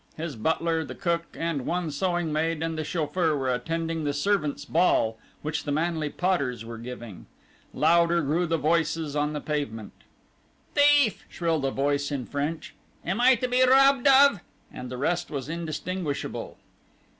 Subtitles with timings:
[0.17, 4.65] His butler, the cook, and one sewing maid and the chauffeur were attending the servants'
[4.65, 7.27] ball which the Manley Potters were giving.
[7.71, 9.93] Louder grew the voices on the pavement.
[10.73, 12.73] "Thief!" shrilled a voice in French,
[13.05, 14.39] "Am I to be robbed of"
[14.73, 16.57] and the rest was indistinguishable.